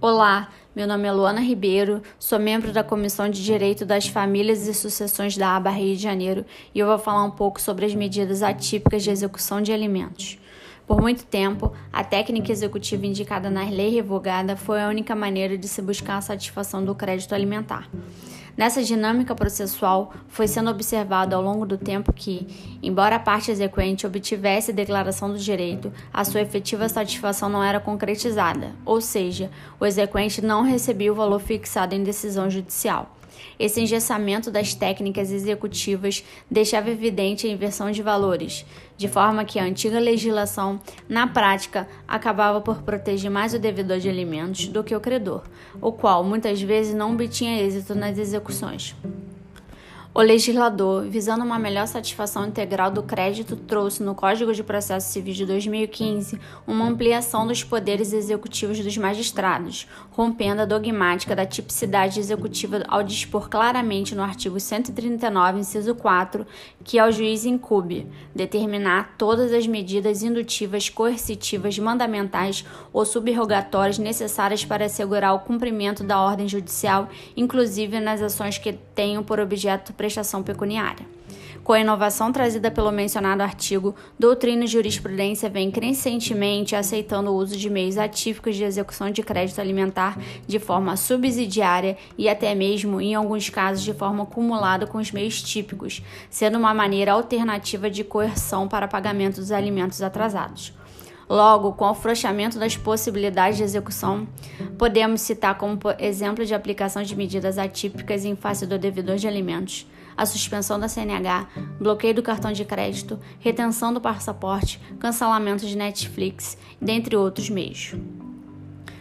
Olá, 0.00 0.48
meu 0.76 0.86
nome 0.86 1.08
é 1.08 1.12
Luana 1.12 1.40
Ribeiro, 1.40 2.00
sou 2.20 2.38
membro 2.38 2.72
da 2.72 2.84
Comissão 2.84 3.28
de 3.28 3.42
Direito 3.42 3.84
das 3.84 4.06
Famílias 4.06 4.68
e 4.68 4.72
Sucessões 4.72 5.36
da 5.36 5.56
ABA 5.56 5.70
Rio 5.70 5.96
de 5.96 6.00
Janeiro 6.00 6.46
e 6.72 6.78
eu 6.78 6.86
vou 6.86 7.00
falar 7.00 7.24
um 7.24 7.32
pouco 7.32 7.60
sobre 7.60 7.84
as 7.84 7.92
medidas 7.96 8.40
atípicas 8.40 9.02
de 9.02 9.10
execução 9.10 9.60
de 9.60 9.72
alimentos. 9.72 10.38
Por 10.86 11.00
muito 11.00 11.24
tempo, 11.24 11.72
a 11.92 12.04
técnica 12.04 12.52
executiva 12.52 13.04
indicada 13.06 13.50
na 13.50 13.68
lei 13.68 13.90
revogada 13.90 14.54
foi 14.54 14.80
a 14.80 14.86
única 14.86 15.16
maneira 15.16 15.58
de 15.58 15.66
se 15.66 15.82
buscar 15.82 16.18
a 16.18 16.20
satisfação 16.20 16.84
do 16.84 16.94
crédito 16.94 17.34
alimentar. 17.34 17.90
Nessa 18.58 18.82
dinâmica 18.82 19.36
processual, 19.36 20.12
foi 20.26 20.48
sendo 20.48 20.68
observado 20.68 21.32
ao 21.32 21.40
longo 21.40 21.64
do 21.64 21.78
tempo 21.78 22.12
que, 22.12 22.76
embora 22.82 23.14
a 23.14 23.20
parte 23.20 23.52
exequente 23.52 24.04
obtivesse 24.04 24.72
declaração 24.72 25.30
do 25.30 25.38
direito, 25.38 25.92
a 26.12 26.24
sua 26.24 26.40
efetiva 26.40 26.88
satisfação 26.88 27.48
não 27.48 27.62
era 27.62 27.78
concretizada, 27.78 28.72
ou 28.84 29.00
seja, 29.00 29.48
o 29.78 29.86
exequente 29.86 30.42
não 30.42 30.64
recebia 30.64 31.12
o 31.12 31.14
valor 31.14 31.38
fixado 31.38 31.94
em 31.94 32.02
decisão 32.02 32.50
judicial. 32.50 33.17
Esse 33.58 33.80
engessamento 33.80 34.50
das 34.50 34.74
técnicas 34.74 35.30
executivas 35.30 36.24
deixava 36.50 36.90
evidente 36.90 37.46
a 37.46 37.50
inversão 37.50 37.90
de 37.90 38.02
valores, 38.02 38.64
de 38.96 39.08
forma 39.08 39.44
que 39.44 39.58
a 39.58 39.64
antiga 39.64 39.98
legislação, 39.98 40.80
na 41.08 41.26
prática, 41.26 41.88
acabava 42.06 42.60
por 42.60 42.82
proteger 42.82 43.30
mais 43.30 43.54
o 43.54 43.58
devedor 43.58 43.98
de 43.98 44.08
alimentos 44.08 44.68
do 44.68 44.84
que 44.84 44.94
o 44.94 45.00
credor, 45.00 45.42
o 45.80 45.92
qual 45.92 46.24
muitas 46.24 46.60
vezes 46.60 46.94
não 46.94 47.12
obtinha 47.12 47.60
êxito 47.62 47.94
nas 47.94 48.18
execuções. 48.18 48.94
O 50.18 50.20
legislador, 50.20 51.04
visando 51.04 51.44
uma 51.44 51.60
melhor 51.60 51.86
satisfação 51.86 52.44
integral 52.44 52.90
do 52.90 53.04
crédito, 53.04 53.54
trouxe 53.54 54.02
no 54.02 54.16
Código 54.16 54.52
de 54.52 54.64
Processo 54.64 55.12
Civil 55.12 55.32
de 55.32 55.46
2015 55.46 56.40
uma 56.66 56.88
ampliação 56.88 57.46
dos 57.46 57.62
poderes 57.62 58.12
executivos 58.12 58.80
dos 58.80 58.98
magistrados, 58.98 59.86
rompendo 60.10 60.62
a 60.62 60.64
dogmática 60.64 61.36
da 61.36 61.46
tipicidade 61.46 62.18
executiva 62.18 62.82
ao 62.88 63.04
dispor 63.04 63.48
claramente 63.48 64.16
no 64.16 64.24
artigo 64.24 64.58
139, 64.58 65.60
inciso 65.60 65.94
4, 65.94 66.44
que 66.82 66.98
ao 66.98 67.12
juiz 67.12 67.44
incube 67.44 68.08
determinar 68.34 69.14
todas 69.16 69.52
as 69.52 69.68
medidas 69.68 70.24
indutivas, 70.24 70.88
coercitivas, 70.88 71.78
mandamentais 71.78 72.64
ou 72.92 73.04
subrogatórias 73.04 73.98
necessárias 73.98 74.64
para 74.64 74.86
assegurar 74.86 75.32
o 75.36 75.38
cumprimento 75.38 76.02
da 76.02 76.20
ordem 76.20 76.48
judicial, 76.48 77.08
inclusive 77.36 78.00
nas 78.00 78.20
ações 78.20 78.58
que 78.58 78.76
tenham 78.98 79.22
por 79.22 79.38
objeto 79.38 79.92
prestação 79.92 80.42
pecuniária. 80.42 81.06
Com 81.62 81.72
a 81.72 81.78
inovação 81.78 82.32
trazida 82.32 82.68
pelo 82.68 82.90
mencionado 82.90 83.44
artigo, 83.44 83.94
doutrina 84.18 84.64
e 84.64 84.66
jurisprudência 84.66 85.48
vem 85.48 85.70
crescentemente 85.70 86.74
aceitando 86.74 87.30
o 87.30 87.36
uso 87.36 87.56
de 87.56 87.70
meios 87.70 87.96
atípicos 87.96 88.56
de 88.56 88.64
execução 88.64 89.08
de 89.12 89.22
crédito 89.22 89.60
alimentar 89.60 90.18
de 90.48 90.58
forma 90.58 90.96
subsidiária 90.96 91.96
e 92.16 92.28
até 92.28 92.56
mesmo, 92.56 93.00
em 93.00 93.14
alguns 93.14 93.48
casos, 93.48 93.84
de 93.84 93.94
forma 93.94 94.24
acumulada 94.24 94.84
com 94.84 94.98
os 94.98 95.12
meios 95.12 95.40
típicos, 95.40 96.02
sendo 96.28 96.58
uma 96.58 96.74
maneira 96.74 97.12
alternativa 97.12 97.88
de 97.88 98.02
coerção 98.02 98.66
para 98.66 98.88
pagamento 98.88 99.36
dos 99.36 99.52
alimentos 99.52 100.02
atrasados. 100.02 100.72
Logo, 101.28 101.72
com 101.72 101.84
o 101.84 101.88
afrouxamento 101.88 102.58
das 102.58 102.76
possibilidades 102.76 103.58
de 103.58 103.64
execução, 103.64 104.26
podemos 104.78 105.20
citar 105.20 105.58
como 105.58 105.78
exemplo 105.98 106.44
de 106.46 106.54
aplicação 106.54 107.02
de 107.02 107.14
medidas 107.14 107.58
atípicas 107.58 108.24
em 108.24 108.34
face 108.34 108.66
do 108.66 108.78
devedor 108.78 109.16
de 109.16 109.28
alimentos 109.28 109.86
a 110.18 110.26
suspensão 110.26 110.80
da 110.80 110.88
CNH, 110.88 111.46
bloqueio 111.78 112.12
do 112.12 112.24
cartão 112.24 112.50
de 112.50 112.64
crédito, 112.64 113.20
retenção 113.38 113.94
do 113.94 114.00
passaporte, 114.00 114.80
cancelamento 114.98 115.64
de 115.64 115.76
Netflix, 115.76 116.58
dentre 116.82 117.16
outros 117.16 117.48
meios. 117.48 117.94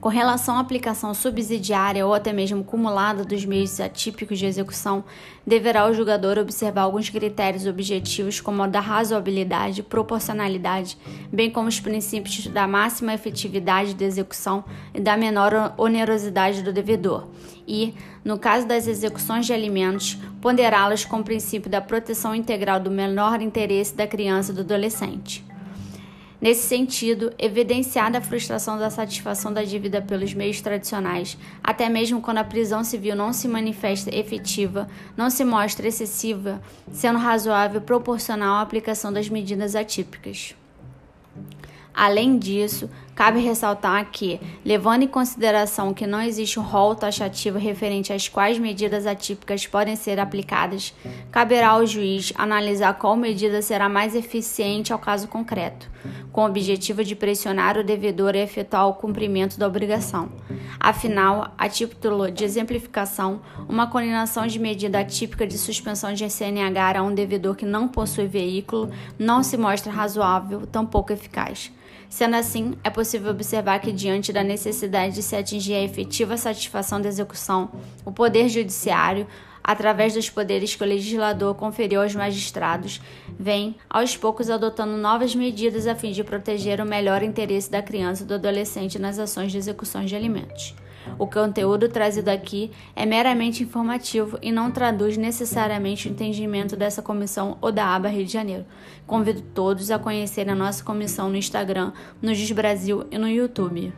Com 0.00 0.08
relação 0.10 0.56
à 0.56 0.60
aplicação 0.60 1.12
subsidiária 1.12 2.06
ou 2.06 2.14
até 2.14 2.32
mesmo 2.32 2.62
cumulada 2.62 3.24
dos 3.24 3.44
meios 3.44 3.80
atípicos 3.80 4.38
de 4.38 4.46
execução, 4.46 5.02
deverá 5.44 5.88
o 5.88 5.92
julgador 5.92 6.38
observar 6.38 6.82
alguns 6.82 7.10
critérios 7.10 7.66
objetivos, 7.66 8.40
como 8.40 8.62
o 8.62 8.68
da 8.68 8.78
razoabilidade, 8.78 9.82
proporcionalidade, 9.82 10.96
bem 11.32 11.50
como 11.50 11.66
os 11.66 11.80
princípios 11.80 12.46
da 12.46 12.68
máxima 12.68 13.12
efetividade 13.12 13.92
da 13.94 14.04
execução 14.04 14.62
e 14.94 15.00
da 15.00 15.16
menor 15.16 15.74
onerosidade 15.76 16.62
do 16.62 16.72
devedor, 16.72 17.26
e, 17.66 17.92
no 18.24 18.38
caso 18.38 18.68
das 18.68 18.86
execuções 18.86 19.46
de 19.46 19.52
alimentos, 19.52 20.16
ponderá-las 20.40 21.04
com 21.04 21.18
o 21.18 21.24
princípio 21.24 21.68
da 21.68 21.80
proteção 21.80 22.36
integral 22.36 22.78
do 22.78 22.90
menor 22.90 23.42
interesse 23.42 23.96
da 23.96 24.06
criança 24.06 24.52
e 24.52 24.54
do 24.54 24.60
adolescente. 24.60 25.47
Nesse 26.40 26.68
sentido, 26.68 27.32
evidenciada 27.36 28.18
a 28.18 28.20
frustração 28.20 28.78
da 28.78 28.90
satisfação 28.90 29.52
da 29.52 29.64
dívida 29.64 30.00
pelos 30.00 30.32
meios 30.32 30.60
tradicionais, 30.60 31.36
até 31.62 31.88
mesmo 31.88 32.20
quando 32.20 32.38
a 32.38 32.44
prisão 32.44 32.84
civil 32.84 33.16
não 33.16 33.32
se 33.32 33.48
manifesta 33.48 34.14
efetiva, 34.14 34.88
não 35.16 35.30
se 35.30 35.44
mostra 35.44 35.88
excessiva, 35.88 36.62
sendo 36.92 37.18
razoável 37.18 37.80
proporcional 37.80 38.54
à 38.54 38.60
aplicação 38.60 39.12
das 39.12 39.28
medidas 39.28 39.74
atípicas. 39.74 40.54
Além 41.92 42.38
disso, 42.38 42.88
cabe 43.18 43.40
ressaltar 43.40 44.12
que, 44.12 44.40
levando 44.64 45.02
em 45.02 45.08
consideração 45.08 45.92
que 45.92 46.06
não 46.06 46.22
existe 46.22 46.60
um 46.60 46.62
rol 46.62 46.94
taxativo 46.94 47.58
referente 47.58 48.12
às 48.12 48.28
quais 48.28 48.60
medidas 48.60 49.08
atípicas 49.08 49.66
podem 49.66 49.96
ser 49.96 50.20
aplicadas, 50.20 50.94
caberá 51.28 51.70
ao 51.70 51.84
juiz 51.84 52.32
analisar 52.36 52.94
qual 52.94 53.16
medida 53.16 53.60
será 53.60 53.88
mais 53.88 54.14
eficiente 54.14 54.92
ao 54.92 55.00
caso 55.00 55.26
concreto, 55.26 55.90
com 56.30 56.42
o 56.42 56.46
objetivo 56.46 57.02
de 57.02 57.16
pressionar 57.16 57.76
o 57.76 57.82
devedor 57.82 58.36
a 58.36 58.38
efetuar 58.38 58.86
o 58.86 58.94
cumprimento 58.94 59.58
da 59.58 59.66
obrigação. 59.66 60.28
Afinal, 60.78 61.52
a 61.58 61.68
título 61.68 62.30
de 62.30 62.44
exemplificação, 62.44 63.40
uma 63.68 63.88
condenação 63.88 64.46
de 64.46 64.60
medida 64.60 65.00
atípica 65.00 65.44
de 65.44 65.58
suspensão 65.58 66.12
de 66.12 66.30
CNH 66.30 67.00
a 67.00 67.02
um 67.02 67.12
devedor 67.12 67.56
que 67.56 67.66
não 67.66 67.88
possui 67.88 68.28
veículo 68.28 68.88
não 69.18 69.42
se 69.42 69.56
mostra 69.56 69.90
razoável, 69.90 70.64
tampouco 70.68 71.12
eficaz. 71.12 71.72
Sendo 72.08 72.36
assim, 72.36 72.74
é 72.82 72.88
possível 72.88 73.30
observar 73.30 73.80
que, 73.80 73.92
diante 73.92 74.32
da 74.32 74.42
necessidade 74.42 75.14
de 75.14 75.22
se 75.22 75.36
atingir 75.36 75.74
a 75.74 75.82
efetiva 75.82 76.36
satisfação 76.36 77.00
da 77.00 77.08
execução, 77.08 77.70
o 78.04 78.10
Poder 78.10 78.48
Judiciário, 78.48 79.26
através 79.62 80.14
dos 80.14 80.30
poderes 80.30 80.74
que 80.74 80.82
o 80.82 80.86
legislador 80.86 81.54
conferiu 81.54 82.00
aos 82.00 82.14
magistrados, 82.14 83.02
vem, 83.38 83.76
aos 83.90 84.16
poucos, 84.16 84.48
adotando 84.48 84.96
novas 84.96 85.34
medidas 85.34 85.86
a 85.86 85.94
fim 85.94 86.10
de 86.10 86.24
proteger 86.24 86.80
o 86.80 86.86
melhor 86.86 87.22
interesse 87.22 87.70
da 87.70 87.82
criança 87.82 88.22
e 88.22 88.26
do 88.26 88.34
adolescente 88.34 88.98
nas 88.98 89.18
ações 89.18 89.52
de 89.52 89.58
execução 89.58 90.04
de 90.06 90.16
alimentos. 90.16 90.74
O 91.18 91.26
conteúdo 91.26 91.88
trazido 91.88 92.28
aqui 92.28 92.70
é 92.96 93.06
meramente 93.06 93.62
informativo 93.62 94.38
e 94.42 94.50
não 94.50 94.70
traduz 94.70 95.16
necessariamente 95.16 96.08
o 96.08 96.10
entendimento 96.10 96.76
dessa 96.76 97.02
comissão 97.02 97.56
ou 97.60 97.70
da 97.70 97.86
aba 97.86 98.08
Rio 98.08 98.24
de 98.24 98.32
Janeiro. 98.32 98.66
Convido 99.06 99.42
todos 99.54 99.90
a 99.90 99.98
conhecerem 99.98 100.52
a 100.52 100.56
nossa 100.56 100.82
comissão 100.82 101.28
no 101.30 101.36
Instagram, 101.36 101.92
no 102.20 102.34
Giz 102.34 102.50
Brasil 102.52 103.04
e 103.10 103.18
no 103.18 103.28
YouTube. 103.28 103.92